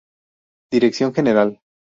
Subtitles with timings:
[0.71, 1.61] Dirección General